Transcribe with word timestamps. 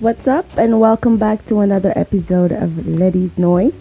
What's 0.00 0.26
up, 0.26 0.46
and 0.56 0.80
welcome 0.80 1.18
back 1.18 1.44
to 1.48 1.60
another 1.60 1.92
episode 1.94 2.52
of 2.52 2.88
Ladies 2.88 3.36
Noise. 3.36 3.74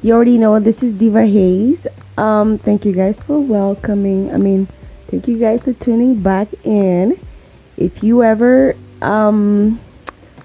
You 0.00 0.14
already 0.14 0.38
know 0.38 0.58
this 0.58 0.82
is 0.82 0.94
Diiva 0.94 1.30
Hayze. 1.30 1.86
Um, 2.16 2.56
thank 2.56 2.86
you 2.86 2.94
guys 2.94 3.20
for 3.24 3.38
welcoming. 3.38 4.32
I 4.32 4.38
mean, 4.38 4.68
thank 5.08 5.28
you 5.28 5.38
guys 5.38 5.62
for 5.62 5.74
tuning 5.74 6.22
back 6.22 6.48
in. 6.64 7.20
If 7.76 8.02
you 8.02 8.24
ever 8.24 8.74
um 9.02 9.78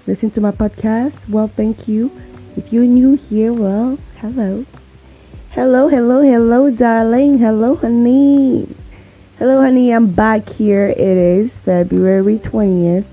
listen 0.06 0.30
to 0.32 0.40
my 0.42 0.50
podcast, 0.50 1.16
well, 1.30 1.48
thank 1.48 1.88
you. 1.88 2.12
If 2.58 2.70
you're 2.70 2.84
new 2.84 3.14
here, 3.16 3.54
well, 3.54 3.96
hello, 4.18 4.66
hello, 5.52 5.88
hello, 5.88 6.20
hello, 6.20 6.70
darling, 6.70 7.38
hello, 7.38 7.76
honey, 7.76 8.68
hello, 9.38 9.62
honey. 9.62 9.94
I'm 9.94 10.12
back 10.12 10.46
here. 10.50 10.88
It 10.88 11.00
is 11.00 11.52
February 11.64 12.38
twentieth. 12.38 13.06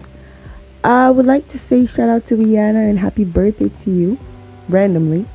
I 0.84 1.09
would 1.09 1.26
like 1.26 1.48
to 1.49 1.58
say 1.58 1.86
shout 1.86 2.09
out 2.09 2.26
to 2.27 2.36
Rihanna 2.36 2.90
and 2.90 2.99
happy 2.99 3.23
birthday 3.23 3.70
to 3.84 3.91
you, 3.91 4.17
randomly. 4.70 5.26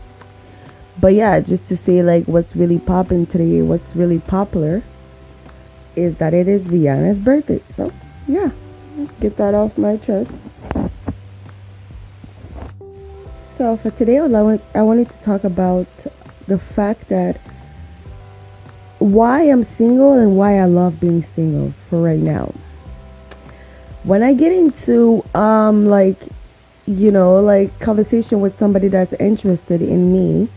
But 1.01 1.15
yeah, 1.15 1.41
just 1.41 1.67
to 1.69 1.77
say 1.77 2.03
like 2.03 2.25
what's 2.27 2.55
really 2.55 2.79
popping 2.79 3.27
today, 3.27 3.63
what's 3.63 3.95
really 3.97 4.21
popular 4.21 4.83
is 5.97 6.17
that 6.17 6.33
it 6.33 6.49
is 6.49 6.63
Rihanna's 6.63 7.19
birthday. 7.19 7.61
So 7.77 7.93
yeah, 8.29 8.51
let's 8.97 9.13
get 9.19 9.37
that 9.37 9.55
off 9.55 9.77
my 9.77 9.97
chest. 9.97 10.31
So 13.59 13.77
for 13.77 13.91
today, 13.91 14.19
I 14.19 14.61
I 14.75 14.83
wanted 14.83 15.09
to 15.09 15.25
talk 15.25 15.45
about 15.45 15.87
the 16.47 16.59
fact 16.59 17.09
that 17.09 17.41
why 18.99 19.43
I'm 19.43 19.65
single 19.77 20.13
and 20.13 20.37
why 20.37 20.59
I 20.59 20.67
love 20.67 21.01
being 21.01 21.25
single 21.35 21.75
for 21.91 22.01
right 22.01 22.19
now 22.19 22.53
when 24.05 24.23
I 24.23 24.35
get 24.35 24.53
into 24.53 25.25
um 25.35 25.87
like 25.87 26.19
you 26.87 27.11
know 27.11 27.41
like 27.41 27.79
conversation 27.81 28.41
with 28.41 28.59
somebody 28.59 28.89
that's 28.89 29.13
interested 29.15 29.81
in 29.83 30.13
me 30.13 30.49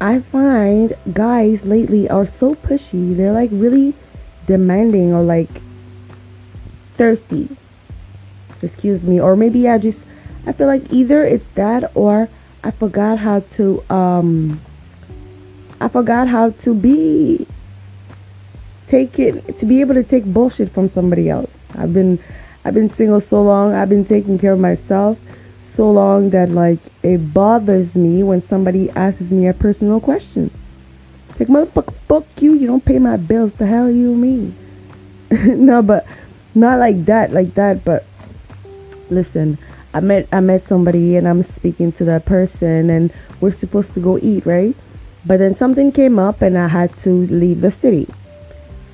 I 0.00 0.20
find 0.20 0.94
guys 1.12 1.64
lately 1.64 2.08
are 2.08 2.26
so 2.26 2.54
pushy. 2.54 3.16
They're 3.16 3.32
like 3.32 3.48
really 3.52 3.94
demanding 4.46 5.14
or 5.14 5.22
like 5.22 5.48
thirsty. 6.96 7.48
Excuse 8.60 9.04
me. 9.04 9.20
Or 9.20 9.36
maybe 9.36 9.68
I 9.68 9.78
just 9.78 9.98
I 10.44 10.52
feel 10.52 10.66
like 10.66 10.92
either 10.92 11.24
it's 11.24 11.46
that 11.54 11.90
or 11.94 12.28
I 12.62 12.70
forgot 12.72 13.18
how 13.18 13.40
to 13.56 13.82
um 13.90 14.60
I 15.80 15.88
forgot 15.88 16.28
how 16.28 16.50
to 16.50 16.74
be 16.74 17.46
take 18.88 19.18
it 19.18 19.58
to 19.58 19.66
be 19.66 19.80
able 19.80 19.94
to 19.94 20.04
take 20.04 20.24
bullshit 20.24 20.70
from 20.72 20.88
somebody 20.88 21.28
else 21.28 21.50
I've 21.76 21.92
been 21.92 22.18
I've 22.64 22.74
been 22.74 22.90
single 22.90 23.20
so 23.20 23.42
long. 23.42 23.74
I've 23.74 23.88
been 23.88 24.04
taking 24.04 24.38
care 24.38 24.52
of 24.52 24.58
myself 24.58 25.18
so 25.76 25.90
long 25.90 26.30
that 26.30 26.50
like 26.50 26.78
it 27.02 27.32
bothers 27.32 27.94
me 27.94 28.22
when 28.22 28.42
somebody 28.48 28.90
asks 28.90 29.20
me 29.20 29.46
a 29.46 29.54
personal 29.54 30.00
question. 30.00 30.50
Like 31.38 31.48
motherfucker, 31.48 31.94
fuck 32.08 32.24
you. 32.40 32.54
You 32.54 32.66
don't 32.66 32.84
pay 32.84 32.98
my 32.98 33.16
bills. 33.18 33.52
The 33.52 33.66
hell 33.66 33.90
you 33.90 34.14
mean? 34.14 34.56
no, 35.30 35.82
but 35.82 36.06
not 36.54 36.78
like 36.78 37.04
that, 37.04 37.32
like 37.32 37.54
that. 37.54 37.84
But 37.84 38.04
listen, 39.10 39.58
I 39.92 40.00
met 40.00 40.28
I 40.32 40.40
met 40.40 40.66
somebody 40.66 41.16
and 41.16 41.28
I'm 41.28 41.42
speaking 41.42 41.92
to 41.92 42.04
that 42.04 42.24
person 42.24 42.90
and 42.90 43.12
we're 43.40 43.52
supposed 43.52 43.94
to 43.94 44.00
go 44.00 44.18
eat, 44.18 44.46
right? 44.46 44.74
But 45.26 45.38
then 45.38 45.56
something 45.56 45.92
came 45.92 46.18
up 46.18 46.40
and 46.40 46.56
I 46.56 46.68
had 46.68 46.96
to 46.98 47.10
leave 47.10 47.60
the 47.60 47.70
city. 47.70 48.08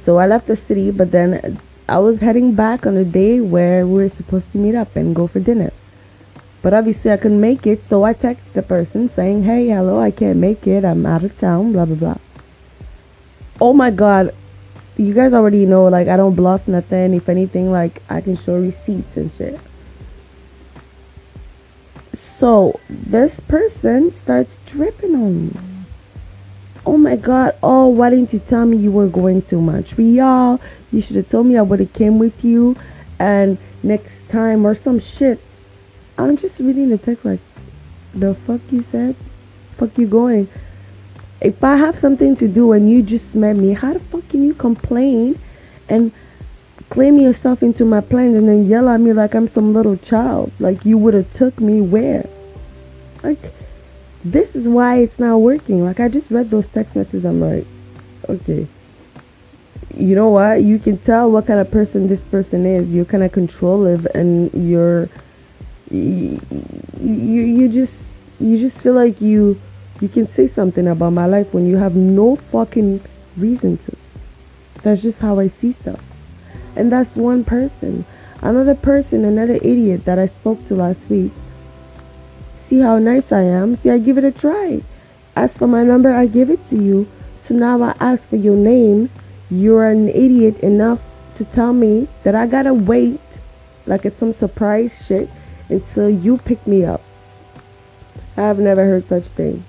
So 0.05 0.19
I 0.19 0.27
left 0.27 0.47
the 0.47 0.57
city, 0.57 0.91
but 0.91 1.13
then 1.13 1.59
I 1.89 1.99
was 1.99 2.21
heading 2.21 2.55
back 2.55 2.87
on 2.87 2.97
a 2.97 3.05
day 3.05 3.41
where 3.41 3.87
we 3.87 4.03
were 4.03 4.09
supposed 4.09 4.53
to 4.53 4.59
meet 4.59 4.75
up 4.75 4.95
and 4.97 5.15
go 5.15 5.27
for 5.27 5.41
dinner. 5.41 5.73
But 6.63 6.75
obviously 6.75 7.11
I 7.11 7.17
couldn't 7.17 7.41
make 7.41 7.67
it, 7.67 7.85
so 7.89 8.05
I 8.05 8.15
texted 8.15 8.53
the 8.55 8.63
person 8.63 9.11
saying, 9.15 9.43
Hey, 9.43 9.69
hello, 9.69 9.99
I 9.99 10.13
can't 10.13 10.39
make 10.39 10.67
it, 10.67 10.85
I'm 10.85 11.05
out 11.05 11.25
of 11.25 11.39
town, 11.39 11.73
blah 11.73 11.85
blah 11.85 11.97
blah. 11.97 12.19
Oh 13.61 13.73
my 13.73 13.91
god, 13.91 14.35
you 14.97 15.13
guys 15.13 15.33
already 15.33 15.67
know, 15.67 15.87
like 15.87 16.09
I 16.09 16.17
don't 16.17 16.35
bluff 16.35 16.69
nothing. 16.69 17.15
If 17.15 17.29
anything, 17.29 17.73
like 17.73 18.03
I 18.09 18.21
can 18.21 18.37
show 18.37 18.61
receipts 18.61 19.17
and 19.17 19.33
shit. 19.33 19.59
So 22.39 22.79
this 22.89 23.39
person 23.49 24.13
starts 24.13 24.61
tripping 24.67 25.15
on 25.15 25.47
me. 25.49 25.72
Oh 26.85 26.97
my 26.97 27.15
god, 27.15 27.55
oh 27.63 27.87
why 27.87 28.11
didn't 28.11 28.33
you 28.33 28.41
tell 28.41 28.67
me 28.67 28.77
you 28.77 28.91
were 28.91 29.07
going 29.07 29.43
to 29.43 29.61
Montreal? 29.61 30.61
You 30.91 31.01
should 31.01 31.17
have 31.17 31.29
told 31.29 31.47
me 31.47 31.57
I 31.57 31.63
would 31.63 31.79
have 31.79 31.93
came 31.93 32.19
with 32.19 32.45
you 32.45 32.77
and 33.19 33.57
next 33.83 34.13
time 34.29 34.67
or 34.67 34.75
some 34.75 34.99
shit. 34.99 35.41
I'm 36.19 36.37
just 36.37 36.59
reading 36.59 36.89
the 36.89 36.99
text 36.99 37.25
like, 37.25 37.41
the 38.15 38.35
fuck 38.35 38.61
you 38.71 38.83
said? 38.83 39.15
Fuck 39.77 39.97
you 39.97 40.07
going? 40.07 40.49
If 41.41 41.63
I 41.63 41.77
have 41.77 41.99
something 41.99 42.37
to 42.37 42.49
do 42.49 42.73
and 42.73 42.91
you 42.91 43.03
just 43.03 43.35
met 43.35 43.57
me, 43.57 43.73
how 43.75 43.93
the 43.93 44.01
fuck 44.01 44.29
can 44.29 44.45
you 44.45 44.55
complain 44.55 45.39
and 45.89 46.13
claim 46.91 47.19
yourself 47.19 47.63
into 47.63 47.85
my 47.85 48.01
plans 48.01 48.37
and 48.37 48.49
then 48.49 48.67
yell 48.67 48.89
at 48.89 49.01
me 49.01 49.13
like 49.13 49.35
I'm 49.35 49.49
some 49.49 49.73
little 49.73 49.97
child? 49.97 50.53
Like 50.59 50.85
you 50.85 50.99
would 50.99 51.15
have 51.15 51.33
took 51.33 51.61
me 51.61 51.81
where? 51.81 52.29
Like 53.23 53.53
this 54.25 54.55
is 54.55 54.69
why 54.69 54.99
it's 54.99 55.19
not 55.19 55.39
working. 55.39 55.85
Like 55.85 56.01
I 56.01 56.09
just 56.09 56.31
read 56.31 56.51
those 56.51 56.67
text 56.69 56.97
messages. 56.97 57.25
I'm 57.25 57.41
like, 57.41 57.67
okay 58.29 58.67
you 59.97 60.15
know 60.15 60.29
what? 60.29 60.63
You 60.63 60.79
can 60.79 60.99
tell 60.99 61.31
what 61.31 61.47
kind 61.47 61.61
of 61.61 61.71
person 61.71 62.09
this 62.09 62.23
person 62.25 62.65
is. 62.65 62.95
You're 62.95 63.05
kind 63.05 63.23
of 63.23 63.33
controlling, 63.33 64.07
and 64.15 64.51
you're 64.69 65.09
you, 65.91 66.41
you 67.01 67.43
you 67.43 67.69
just 67.69 67.93
you 68.41 68.59
just 68.59 68.79
feel 68.79 68.95
like 68.95 69.21
you 69.21 69.61
you 70.01 70.09
can 70.09 70.33
say 70.35 70.49
something 70.49 70.89
about 70.89 71.13
my 71.13 71.27
life 71.27 71.53
when 71.53 71.67
you 71.67 71.77
have 71.77 71.95
no 71.95 72.37
fucking 72.37 73.01
reason 73.37 73.77
to. 73.79 73.97
That's 74.83 75.03
just 75.03 75.19
how 75.19 75.39
I 75.39 75.49
see 75.49 75.73
stuff. 75.75 76.01
And 76.75 76.91
that's 76.91 77.15
one 77.15 77.45
person. 77.45 78.05
Another 78.41 78.75
person, 78.75 79.25
another 79.25 79.55
idiot 79.55 80.05
that 80.07 80.19
I 80.19 80.27
spoke 80.27 80.67
to 80.69 80.75
last 80.75 81.09
week. 81.09 81.31
See 82.73 82.79
how 82.79 82.99
nice 82.99 83.31
I 83.31 83.43
am. 83.43 83.77
See, 83.77 83.91
I 83.91 83.99
give 83.99 84.17
it 84.17 84.25
a 84.25 84.33
try. 84.33 84.81
Ask 85.37 85.59
for 85.59 85.67
my 85.67 85.85
number, 85.85 86.11
I 86.11 86.25
give 86.25 86.49
it 86.49 86.67
to 86.71 86.83
you. 86.83 87.07
So 87.45 87.53
now 87.53 87.83
I 87.83 87.95
ask 88.01 88.27
for 88.27 88.37
your 88.37 88.57
name 88.57 89.11
you're 89.51 89.85
an 89.85 90.09
idiot 90.09 90.59
enough 90.61 90.99
to 91.37 91.45
tell 91.45 91.75
me 91.75 92.09
that 92.23 92.35
I 92.35 92.47
gotta 92.47 92.73
wait 92.73 93.21
like 93.85 94.07
it's 94.07 94.19
some 94.19 94.33
surprise 94.33 94.91
shit 95.07 95.29
until 95.69 96.09
you 96.09 96.39
pick 96.39 96.67
me 96.67 96.83
up. 96.83 97.03
I've 98.39 98.59
never 98.59 98.87
heard 98.87 99.07
such 99.07 99.25
thing. 99.25 99.63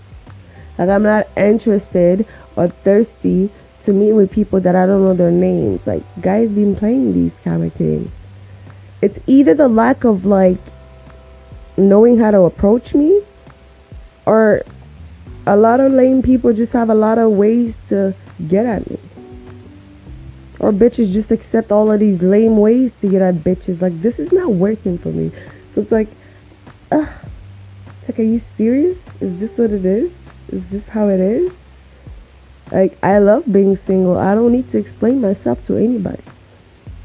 Like 0.78 0.88
I'm 0.88 1.04
not 1.04 1.28
interested 1.36 2.26
or 2.56 2.70
thirsty 2.70 3.50
to 3.84 3.92
meet 3.92 4.14
with 4.14 4.32
people 4.32 4.62
that 4.62 4.78
I 4.78 4.86
don't 4.86 5.04
know 5.04 5.14
their 5.14 5.30
names. 5.30 5.86
Like 5.86 6.04
guys 6.22 6.48
been 6.52 6.74
playing 6.74 7.14
these 7.14 7.34
kind 7.44 7.66
of 7.66 7.74
things. 7.74 8.10
It's 9.02 9.20
either 9.28 9.54
the 9.54 9.68
lack 9.68 10.06
of 10.06 10.24
like 10.24 10.60
knowing 11.78 12.18
how 12.18 12.32
to 12.32 12.42
approach 12.42 12.94
me 12.94 13.22
or 14.26 14.64
a 15.46 15.56
lot 15.56 15.80
of 15.80 15.92
lame 15.92 16.22
people 16.22 16.54
just 16.54 16.72
have 16.74 16.90
a 16.90 16.96
lot 16.96 17.18
of 17.18 17.32
ways 17.32 17.74
to 17.90 18.16
get 18.48 18.66
at 18.66 18.90
me. 18.90 18.98
Or 20.60 20.72
bitches 20.72 21.12
just 21.12 21.32
accept 21.32 21.72
all 21.72 21.92
of 21.92 22.00
these 22.00 22.22
lame 22.22 22.58
ways 22.58 22.92
to 23.02 23.10
get 23.10 23.22
at 23.22 23.36
bitches. 23.36 23.82
Like, 23.82 24.02
this 24.02 24.18
is 24.18 24.32
not 24.32 24.52
working 24.52 24.98
for 24.98 25.10
me. 25.10 25.32
So 25.74 25.82
it's 25.82 25.92
like, 25.92 26.08
ugh. 26.92 27.10
Like, 28.08 28.20
are 28.20 28.24
you 28.24 28.42
serious? 28.58 28.98
Is 29.20 29.40
this 29.40 29.58
what 29.58 29.72
it 29.72 29.86
is? 29.86 30.12
Is 30.50 30.66
this 30.70 30.88
how 30.88 31.10
it 31.10 31.20
is? 31.20 31.52
Like, 32.72 32.98
I 33.04 33.20
love 33.20 33.52
being 33.52 33.78
single. 33.86 34.18
I 34.18 34.36
don't 34.36 34.52
need 34.52 34.70
to 34.72 34.78
explain 34.78 35.20
myself 35.20 35.66
to 35.68 35.78
anybody. 35.78 36.24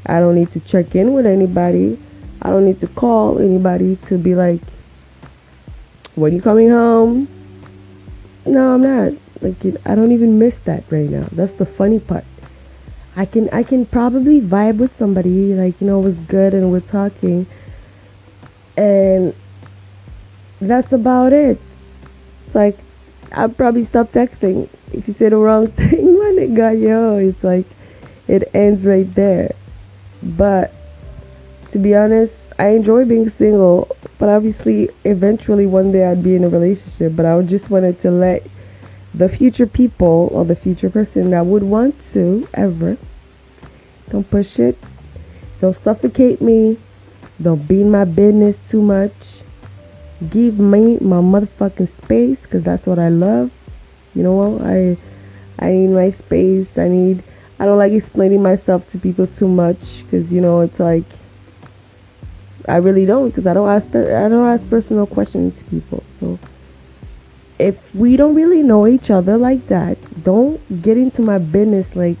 I 0.05 0.19
don't 0.19 0.35
need 0.35 0.51
to 0.53 0.59
check 0.61 0.95
in 0.95 1.13
with 1.13 1.25
anybody. 1.25 1.99
I 2.41 2.49
don't 2.49 2.65
need 2.65 2.79
to 2.79 2.87
call 2.87 3.39
anybody 3.39 3.97
to 4.07 4.17
be 4.17 4.35
like, 4.35 4.61
when 6.15 6.33
you 6.33 6.41
coming 6.41 6.69
home? 6.69 7.27
No, 8.45 8.73
I'm 8.73 8.81
not. 8.81 9.13
Like, 9.41 9.55
I 9.85 9.95
don't 9.95 10.11
even 10.11 10.39
miss 10.39 10.57
that 10.65 10.83
right 10.89 11.09
now. 11.09 11.27
That's 11.31 11.53
the 11.53 11.65
funny 11.65 11.99
part. 11.99 12.25
I 13.15 13.25
can 13.25 13.49
I 13.49 13.63
can 13.63 13.85
probably 13.85 14.39
vibe 14.39 14.77
with 14.77 14.95
somebody 14.97 15.53
like 15.53 15.81
you 15.81 15.87
know 15.87 15.99
it 15.99 16.03
was 16.03 16.15
good 16.15 16.53
and 16.53 16.71
we're 16.71 16.79
talking 16.79 17.47
and 18.77 19.35
that's 20.61 20.93
about 20.93 21.33
it. 21.33 21.59
It's 22.45 22.55
like 22.55 22.77
I'll 23.33 23.49
probably 23.49 23.83
stop 23.83 24.11
texting 24.11 24.69
if 24.93 25.07
you 25.07 25.13
say 25.13 25.29
the 25.29 25.37
wrong 25.37 25.67
thing, 25.79 26.17
my 26.17 26.31
nigga. 26.37 26.81
Yo, 26.81 27.17
it's 27.17 27.43
like 27.43 27.65
it 28.27 28.49
ends 28.53 28.85
right 28.85 29.13
there. 29.15 29.53
But 30.23 30.73
to 31.71 31.79
be 31.79 31.95
honest, 31.95 32.33
I 32.57 32.69
enjoy 32.69 33.05
being 33.05 33.29
single, 33.29 33.95
but 34.17 34.29
obviously, 34.29 34.89
eventually 35.05 35.65
one 35.65 35.91
day 35.91 36.05
I'd 36.05 36.23
be 36.23 36.35
in 36.35 36.43
a 36.43 36.49
relationship. 36.49 37.15
But 37.15 37.25
I 37.25 37.41
just 37.41 37.69
wanted 37.69 38.01
to 38.01 38.11
let 38.11 38.43
the 39.13 39.29
future 39.29 39.65
people 39.65 40.29
or 40.31 40.45
the 40.45 40.55
future 40.55 40.89
person 40.89 41.31
that 41.31 41.45
would 41.45 41.63
want 41.63 41.95
to 42.13 42.47
ever 42.53 42.97
don't 44.09 44.29
push 44.29 44.57
it. 44.59 44.77
Don't 45.61 45.75
suffocate 45.75 46.41
me. 46.41 46.77
Don't 47.41 47.67
be 47.67 47.81
in 47.81 47.91
my 47.91 48.05
business 48.05 48.57
too 48.69 48.81
much. 48.81 49.13
Give 50.29 50.59
me 50.59 50.97
my 50.99 51.17
motherfucking 51.17 51.89
space 52.03 52.39
because 52.41 52.63
that's 52.63 52.85
what 52.87 52.99
I 52.99 53.09
love. 53.09 53.51
You 54.15 54.23
know 54.23 54.33
what? 54.33 54.65
I 54.65 54.97
I 55.59 55.71
need 55.71 55.89
my 55.89 56.11
space. 56.11 56.77
I 56.77 56.87
need. 56.87 57.23
I 57.59 57.65
don't 57.65 57.77
like 57.77 57.91
explaining 57.91 58.41
myself 58.41 58.89
to 58.91 58.97
people 58.97 59.27
too 59.27 59.47
much 59.47 60.03
because 60.03 60.31
you 60.31 60.41
know 60.41 60.61
it's 60.61 60.79
like 60.79 61.05
I 62.67 62.77
really 62.77 63.05
don't 63.05 63.29
because 63.29 63.47
I 63.47 63.53
don't 63.53 63.69
ask 63.69 63.87
I 63.87 64.29
don't 64.29 64.47
ask 64.47 64.67
personal 64.69 65.05
questions 65.05 65.57
to 65.57 65.63
people. 65.65 66.03
So 66.19 66.39
if 67.57 67.77
we 67.95 68.15
don't 68.15 68.35
really 68.35 68.63
know 68.63 68.87
each 68.87 69.09
other 69.11 69.37
like 69.37 69.67
that, 69.67 69.97
don't 70.23 70.59
get 70.81 70.97
into 70.97 71.21
my 71.21 71.37
business 71.37 71.95
like 71.95 72.17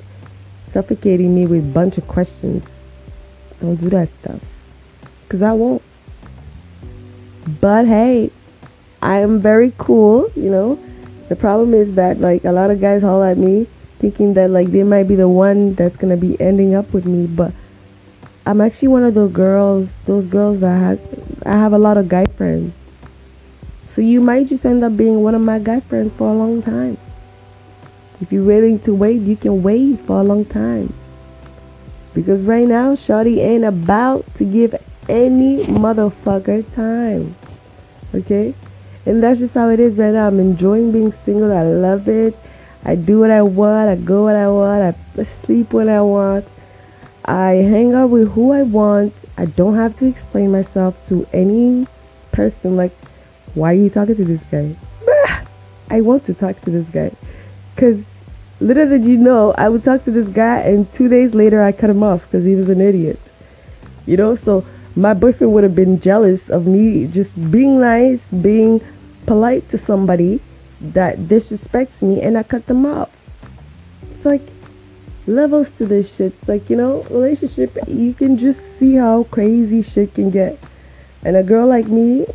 suffocating 0.71 1.33
me 1.33 1.45
with 1.45 1.63
a 1.63 1.73
bunch 1.73 1.97
of 1.97 2.07
questions. 2.07 2.63
Don't 3.61 3.75
do 3.75 3.89
that 3.89 4.09
stuff. 4.21 4.39
Cause 5.27 5.41
I 5.41 5.51
won't. 5.53 5.81
But 7.61 7.87
hey, 7.87 8.31
I 9.01 9.19
am 9.19 9.39
very 9.39 9.73
cool, 9.77 10.31
you 10.35 10.49
know. 10.49 10.79
The 11.29 11.35
problem 11.35 11.73
is 11.73 11.95
that 11.95 12.19
like 12.19 12.43
a 12.45 12.51
lot 12.51 12.71
of 12.71 12.81
guys 12.81 13.01
haul 13.01 13.23
at 13.23 13.37
me 13.37 13.67
thinking 13.99 14.33
that 14.33 14.49
like 14.49 14.71
they 14.71 14.83
might 14.83 15.03
be 15.03 15.15
the 15.15 15.27
one 15.27 15.75
that's 15.75 15.95
gonna 15.97 16.17
be 16.17 16.39
ending 16.41 16.73
up 16.73 16.91
with 16.93 17.05
me, 17.05 17.27
but 17.27 17.53
I'm 18.45 18.61
actually 18.61 18.87
one 18.89 19.03
of 19.03 19.13
those 19.13 19.31
girls, 19.31 19.89
those 20.05 20.25
girls 20.25 20.61
that 20.61 20.77
have, 20.77 20.99
I 21.45 21.53
have 21.53 21.73
a 21.73 21.77
lot 21.77 21.97
of 21.97 22.09
guy 22.09 22.25
friends. 22.25 22.73
So 23.93 24.01
you 24.01 24.21
might 24.21 24.47
just 24.47 24.65
end 24.65 24.83
up 24.83 24.95
being 24.95 25.21
one 25.23 25.35
of 25.35 25.41
my 25.41 25.59
guy 25.59 25.81
friends 25.81 26.13
for 26.13 26.29
a 26.29 26.33
long 26.33 26.61
time. 26.61 26.97
If 28.21 28.31
you're 28.31 28.43
willing 28.43 28.79
to 28.81 28.93
wait, 28.93 29.21
you 29.21 29.35
can 29.35 29.63
wait 29.63 29.99
for 30.01 30.19
a 30.19 30.23
long 30.23 30.45
time. 30.45 30.93
Because 32.13 32.41
right 32.41 32.67
now, 32.67 32.95
Shorty 32.95 33.39
ain't 33.41 33.63
about 33.63 34.25
to 34.35 34.45
give 34.45 34.75
any 35.07 35.65
motherfucker 35.65 36.63
time. 36.75 37.35
Okay? 38.13 38.53
And 39.05 39.23
that's 39.23 39.39
just 39.39 39.53
how 39.53 39.69
it 39.69 39.79
is 39.79 39.97
right 39.97 40.13
now. 40.13 40.27
I'm 40.27 40.39
enjoying 40.39 40.91
being 40.91 41.13
single. 41.25 41.51
I 41.51 41.63
love 41.63 42.07
it. 42.07 42.37
I 42.83 42.95
do 42.95 43.19
what 43.19 43.31
I 43.31 43.41
want. 43.41 43.89
I 43.89 43.95
go 43.95 44.23
what 44.23 44.35
I 44.35 44.49
want. 44.49 44.95
I 45.17 45.23
sleep 45.45 45.73
when 45.73 45.89
I 45.89 46.01
want. 46.01 46.45
I 47.25 47.51
hang 47.55 47.93
out 47.93 48.09
with 48.09 48.31
who 48.31 48.51
I 48.51 48.63
want. 48.63 49.13
I 49.37 49.45
don't 49.45 49.75
have 49.75 49.97
to 49.99 50.05
explain 50.05 50.51
myself 50.51 50.95
to 51.07 51.27
any 51.33 51.87
person 52.31 52.75
like, 52.75 52.95
why 53.53 53.71
are 53.71 53.75
you 53.75 53.89
talking 53.89 54.15
to 54.15 54.25
this 54.25 54.41
guy? 54.51 54.75
I 55.89 56.01
want 56.01 56.25
to 56.25 56.33
talk 56.33 56.59
to 56.61 56.69
this 56.69 56.87
guy. 56.87 57.11
Because 57.75 58.03
little 58.59 58.89
did 58.89 59.05
you 59.05 59.17
know, 59.17 59.53
I 59.57 59.69
would 59.69 59.83
talk 59.83 60.05
to 60.05 60.11
this 60.11 60.27
guy 60.27 60.59
and 60.59 60.91
two 60.93 61.07
days 61.07 61.33
later 61.33 61.61
I 61.61 61.71
cut 61.71 61.89
him 61.89 62.03
off 62.03 62.23
because 62.23 62.45
he 62.45 62.55
was 62.55 62.69
an 62.69 62.81
idiot. 62.81 63.19
You 64.05 64.17
know, 64.17 64.35
so 64.35 64.65
my 64.95 65.13
boyfriend 65.13 65.53
would 65.53 65.63
have 65.63 65.75
been 65.75 65.99
jealous 65.99 66.49
of 66.49 66.67
me 66.67 67.07
just 67.07 67.51
being 67.51 67.79
nice, 67.79 68.19
being 68.41 68.81
polite 69.25 69.69
to 69.69 69.77
somebody 69.77 70.41
that 70.81 71.17
disrespects 71.19 72.01
me 72.01 72.21
and 72.21 72.37
I 72.37 72.43
cut 72.43 72.67
them 72.67 72.85
off. 72.85 73.09
It's 74.11 74.25
like 74.25 74.41
levels 75.27 75.69
to 75.77 75.85
this 75.85 76.15
shit. 76.15 76.33
It's 76.33 76.47
like, 76.47 76.69
you 76.69 76.75
know, 76.75 77.03
relationship, 77.09 77.77
you 77.87 78.13
can 78.13 78.37
just 78.37 78.59
see 78.79 78.95
how 78.95 79.23
crazy 79.23 79.81
shit 79.81 80.13
can 80.13 80.29
get. 80.29 80.57
And 81.23 81.35
a 81.35 81.43
girl 81.43 81.67
like 81.67 81.87
me, 81.87 82.25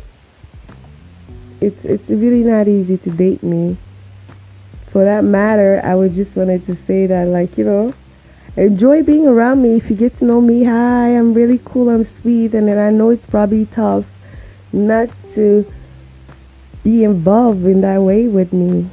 it's 1.61 1.83
it's 1.85 2.09
really 2.09 2.43
not 2.43 2.67
easy 2.67 2.97
to 2.97 3.09
date 3.09 3.43
me. 3.43 3.77
For 4.91 5.03
that 5.03 5.23
matter, 5.23 5.81
I 5.83 5.95
would 5.95 6.13
just 6.13 6.35
wanted 6.35 6.65
to 6.67 6.75
say 6.87 7.05
that 7.07 7.27
like, 7.27 7.57
you 7.57 7.65
know, 7.65 7.93
enjoy 8.55 9.03
being 9.03 9.27
around 9.27 9.61
me 9.61 9.75
if 9.75 9.89
you 9.89 9.95
get 9.95 10.15
to 10.17 10.25
know 10.25 10.39
me. 10.39 10.63
Hi, 10.63 11.09
I'm 11.09 11.33
really 11.33 11.59
cool, 11.65 11.89
I'm 11.89 12.05
sweet, 12.21 12.53
and 12.53 12.67
then 12.67 12.77
I 12.77 12.91
know 12.91 13.09
it's 13.09 13.25
probably 13.25 13.65
tough 13.65 14.05
not 14.71 15.09
to 15.33 15.65
be 16.83 17.03
involved 17.03 17.65
in 17.65 17.81
that 17.81 18.01
way 18.01 18.27
with 18.27 18.53
me 18.53 18.89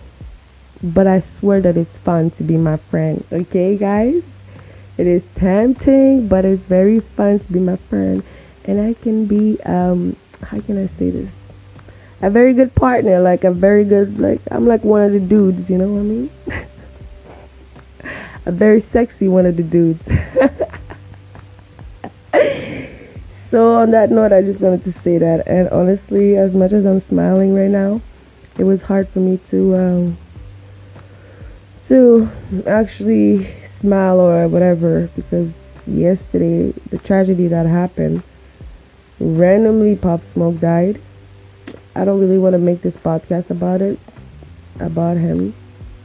but 0.83 1.07
I 1.07 1.21
swear 1.21 1.61
that 1.61 1.77
it's 1.77 1.97
fun 1.99 2.31
to 2.33 2.43
be 2.43 2.57
my 2.57 2.77
friend. 2.77 3.25
Okay, 3.31 3.77
guys? 3.77 4.23
It 4.99 5.07
is 5.07 5.23
tempting, 5.37 6.27
but 6.29 6.45
it's 6.45 6.65
very 6.65 7.01
fun 7.01 7.39
to 7.39 7.53
be 7.53 7.61
my 7.61 7.77
friend. 7.77 8.23
And 8.65 8.81
I 8.81 8.95
can 8.95 9.27
be, 9.27 9.61
um, 9.63 10.17
how 10.43 10.61
can 10.61 10.83
I 10.83 10.89
say 10.99 11.11
this? 11.11 11.31
A 12.21 12.31
very 12.31 12.53
good 12.53 12.75
partner, 12.75 13.21
like 13.21 13.45
a 13.45 13.53
very 13.53 13.85
good, 13.85 14.19
like, 14.19 14.41
I'm 14.51 14.67
like 14.67 14.85
one 14.85 15.03
of 15.03 15.13
the 15.13 15.21
dudes, 15.21 15.71
you 15.71 15.79
know 15.79 15.89
what 15.89 16.01
I 16.01 16.03
mean? 16.03 16.31
a 18.47 18.53
very 18.53 18.81
sexy 18.81 19.29
one 19.29 19.47
of 19.47 19.57
the 19.57 19.63
dudes. 19.63 20.05
so, 23.51 23.75
on 23.75 23.91
that 23.93 24.11
note, 24.11 24.33
I 24.33 24.43
just 24.43 24.61
wanted 24.61 24.85
to 24.85 24.93
say 25.01 25.19
that. 25.19 25.47
And 25.49 25.69
honestly, 25.71 26.37
as 26.37 26.55
much 26.55 26.73
as 26.73 26.85
I'm 26.85 27.01
smiling 27.03 27.55
right 27.55 27.71
now, 27.71 28.01
it 28.59 28.65
was 28.65 28.83
hard 28.83 29.09
for 29.09 29.21
me 29.21 29.41
to, 29.51 29.77
um, 29.77 30.19
to 31.93 32.27
actually 32.67 33.47
smile 33.81 34.19
or 34.19 34.49
whatever 34.49 35.11
because 35.15 35.53
yesterday 35.87 36.73
the 36.89 36.97
tragedy 36.97 37.49
that 37.49 37.67
happened 37.67 38.23
randomly 39.21 39.95
pop 39.95 40.23
smoke 40.25 40.59
died. 40.59 40.99
I 41.95 42.07
don't 42.07 42.19
really 42.19 42.39
want 42.39 42.55
to 42.55 42.59
make 42.59 42.81
this 42.81 42.95
podcast 42.95 43.51
about 43.51 43.83
it 43.83 43.99
about 44.81 45.19
him. 45.19 45.55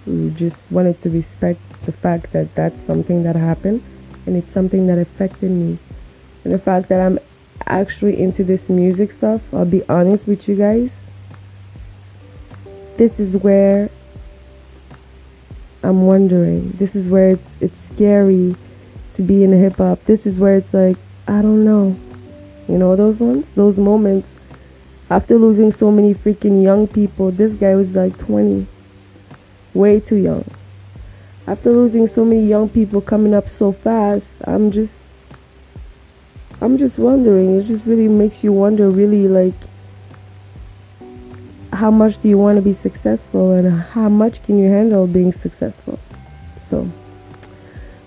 We 0.05 0.31
just 0.31 0.57
wanted 0.69 1.01
to 1.03 1.09
respect 1.09 1.61
the 1.85 1.93
fact 1.93 2.33
that 2.33 2.53
that's 2.53 2.85
something 2.85 3.23
that 3.23 3.37
happened 3.37 3.81
and 4.25 4.35
it's 4.35 4.51
something 4.51 4.87
that 4.87 4.97
affected 4.97 5.51
me. 5.51 5.77
And 6.43 6.53
the 6.53 6.59
fact 6.59 6.89
that 6.89 6.99
i'm 6.99 7.17
actually 7.65 8.19
into 8.19 8.43
this 8.43 8.69
music 8.69 9.11
stuff 9.11 9.41
i'll 9.53 9.65
be 9.65 9.83
honest 9.89 10.27
with 10.27 10.47
you 10.47 10.55
guys 10.55 10.89
this 12.97 13.19
is 13.19 13.35
where 13.35 13.89
I'm 15.87 16.01
wondering. 16.01 16.71
This 16.71 16.95
is 16.95 17.07
where 17.07 17.29
it's 17.29 17.47
it's 17.61 17.77
scary 17.93 18.57
to 19.13 19.21
be 19.21 19.45
in 19.45 19.53
hip 19.53 19.77
hop. 19.77 20.03
This 20.03 20.25
is 20.25 20.37
where 20.37 20.57
it's 20.57 20.73
like 20.73 20.97
I 21.29 21.41
don't 21.41 21.63
know. 21.63 21.97
You 22.67 22.77
know 22.77 22.97
those 22.97 23.19
ones? 23.19 23.47
Those 23.55 23.77
moments 23.77 24.27
after 25.09 25.37
losing 25.37 25.71
so 25.71 25.89
many 25.89 26.13
freaking 26.13 26.61
young 26.61 26.89
people. 26.89 27.31
This 27.31 27.53
guy 27.53 27.73
was 27.75 27.93
like 27.93 28.17
20. 28.17 28.67
Way 29.73 30.01
too 30.01 30.17
young. 30.17 30.43
After 31.47 31.71
losing 31.71 32.09
so 32.09 32.25
many 32.25 32.45
young 32.45 32.67
people 32.67 32.99
coming 32.99 33.33
up 33.33 33.47
so 33.47 33.71
fast, 33.71 34.25
I'm 34.43 34.71
just 34.71 34.91
I'm 36.59 36.77
just 36.77 36.99
wondering. 36.99 37.57
It 37.57 37.63
just 37.63 37.85
really 37.85 38.09
makes 38.09 38.43
you 38.43 38.51
wonder 38.51 38.89
really 38.89 39.29
like 39.29 39.55
how 41.77 41.91
much 41.91 42.19
do 42.23 42.27
you 42.27 42.39
want 42.39 42.55
to 42.55 42.61
be 42.61 42.73
successful 42.73 43.51
and 43.51 43.71
how 43.71 44.09
much 44.09 44.41
can 44.43 44.57
you 44.57 44.67
handle 44.67 45.05
being 45.05 45.31
successful? 45.31 45.99
So 46.69 46.89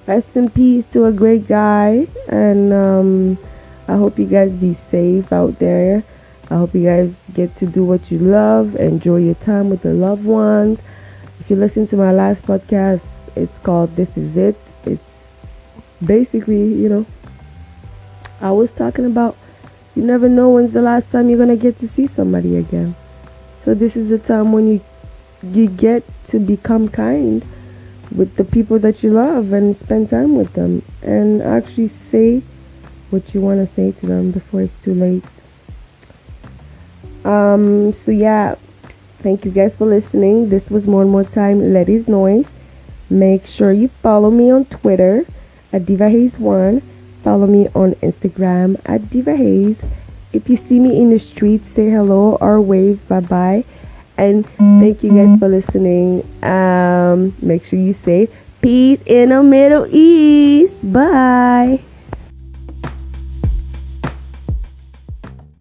rest 0.08 0.28
in 0.34 0.50
peace 0.50 0.84
to 0.86 1.04
a 1.04 1.12
great 1.12 1.46
guy 1.46 2.08
and 2.28 2.72
um, 2.72 3.38
i 3.86 3.94
hope 3.94 4.18
you 4.18 4.26
guys 4.26 4.50
be 4.52 4.76
safe 4.90 5.32
out 5.32 5.58
there. 5.60 6.02
I 6.50 6.56
hope 6.56 6.74
you 6.74 6.82
guys 6.82 7.14
get 7.32 7.54
to 7.56 7.66
do 7.66 7.84
what 7.84 8.10
you 8.10 8.18
love 8.18 8.74
enjoy 8.74 9.18
your 9.18 9.36
time 9.36 9.70
with 9.70 9.82
the 9.82 9.94
loved 9.94 10.24
ones. 10.24 10.80
If 11.38 11.48
you 11.48 11.54
listen 11.54 11.86
to 11.88 11.96
my 11.96 12.12
last 12.12 12.42
podcast 12.42 13.02
it's 13.36 13.58
called 13.60 13.94
this 13.94 14.16
is 14.16 14.36
it. 14.36 14.58
It's 14.84 15.10
basically 16.04 16.74
you 16.74 16.88
know 16.88 17.06
i 18.40 18.50
was 18.50 18.70
talking 18.70 19.04
about 19.04 19.36
you 19.94 20.02
never 20.02 20.30
know 20.30 20.48
when's 20.48 20.72
the 20.72 20.80
last 20.80 21.10
time 21.12 21.28
you're 21.28 21.38
gonna 21.38 21.54
get 21.54 21.76
to 21.76 21.86
see 21.86 22.06
somebody 22.06 22.56
again 22.56 22.96
so 23.64 23.74
this 23.74 23.96
is 23.96 24.08
the 24.08 24.18
time 24.18 24.52
when 24.52 24.68
you 24.68 24.80
you 25.42 25.68
get 25.68 26.04
to 26.28 26.38
become 26.38 26.88
kind 26.88 27.44
with 28.14 28.36
the 28.36 28.44
people 28.44 28.78
that 28.78 29.02
you 29.02 29.10
love 29.10 29.52
and 29.52 29.76
spend 29.76 30.10
time 30.10 30.34
with 30.34 30.52
them 30.52 30.82
and 31.02 31.40
actually 31.42 31.88
say 32.10 32.42
what 33.10 33.34
you 33.34 33.40
want 33.40 33.66
to 33.66 33.74
say 33.74 33.92
to 33.92 34.06
them 34.06 34.30
before 34.30 34.62
it's 34.62 34.84
too 34.84 34.94
late. 34.94 35.24
Um 37.24 37.92
so 37.92 38.10
yeah, 38.10 38.56
thank 39.20 39.44
you 39.44 39.50
guys 39.50 39.76
for 39.76 39.86
listening. 39.86 40.48
This 40.48 40.70
was 40.70 40.86
more 40.86 41.02
and 41.02 41.10
more 41.10 41.24
time 41.24 41.72
ladies 41.72 42.08
noise. 42.08 42.46
Make 43.08 43.46
sure 43.46 43.72
you 43.72 43.88
follow 44.02 44.30
me 44.30 44.50
on 44.50 44.66
Twitter 44.66 45.24
at 45.72 45.82
Diiva 45.82 46.10
Hayze 46.10 46.38
One. 46.38 46.82
Follow 47.22 47.46
me 47.46 47.68
on 47.74 47.94
Instagram 47.96 48.80
at 48.84 49.02
Diiva 49.02 49.36
Hayze 49.36 49.78
if 50.32 50.48
you 50.48 50.56
see 50.56 50.78
me 50.78 51.00
in 51.00 51.10
the 51.10 51.18
street, 51.18 51.64
say 51.66 51.90
hello 51.90 52.36
or 52.40 52.60
wave 52.60 53.06
bye 53.08 53.20
bye. 53.20 53.64
And 54.16 54.46
thank 54.80 55.02
you 55.02 55.12
guys 55.14 55.38
for 55.38 55.48
listening. 55.48 56.28
Um, 56.44 57.34
make 57.40 57.64
sure 57.64 57.78
you 57.78 57.94
say 57.94 58.28
peace 58.60 59.00
in 59.06 59.30
the 59.30 59.42
Middle 59.42 59.86
East. 59.90 60.74
Bye. 60.92 61.80